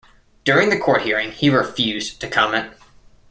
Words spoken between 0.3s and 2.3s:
During the court hearing he refused to